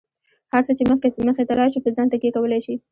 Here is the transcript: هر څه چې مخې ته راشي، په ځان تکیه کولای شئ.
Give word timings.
هر 0.53 0.61
څه 0.67 0.71
چې 0.77 0.83
مخې 1.27 1.43
ته 1.47 1.53
راشي، 1.59 1.79
په 1.83 1.89
ځان 1.95 2.07
تکیه 2.11 2.31
کولای 2.35 2.61
شئ. 2.65 2.75